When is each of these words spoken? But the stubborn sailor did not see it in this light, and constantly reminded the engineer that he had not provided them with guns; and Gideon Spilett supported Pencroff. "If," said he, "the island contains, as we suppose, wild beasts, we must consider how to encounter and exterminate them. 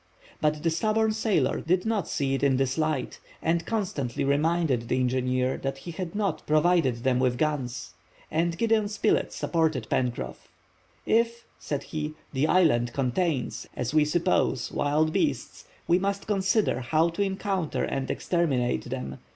But 0.41 0.63
the 0.63 0.71
stubborn 0.71 1.11
sailor 1.11 1.61
did 1.61 1.85
not 1.85 2.07
see 2.07 2.33
it 2.33 2.41
in 2.41 2.57
this 2.57 2.75
light, 2.75 3.19
and 3.39 3.67
constantly 3.67 4.23
reminded 4.23 4.87
the 4.87 4.99
engineer 4.99 5.57
that 5.57 5.77
he 5.77 5.91
had 5.91 6.15
not 6.15 6.43
provided 6.47 7.03
them 7.03 7.19
with 7.19 7.37
guns; 7.37 7.93
and 8.31 8.57
Gideon 8.57 8.87
Spilett 8.87 9.31
supported 9.31 9.87
Pencroff. 9.91 10.47
"If," 11.05 11.45
said 11.59 11.83
he, 11.83 12.15
"the 12.33 12.47
island 12.47 12.93
contains, 12.93 13.67
as 13.77 13.93
we 13.93 14.03
suppose, 14.03 14.71
wild 14.71 15.13
beasts, 15.13 15.65
we 15.87 15.99
must 15.99 16.25
consider 16.25 16.79
how 16.79 17.09
to 17.09 17.21
encounter 17.21 17.83
and 17.83 18.09
exterminate 18.09 18.85
them. 18.85 19.19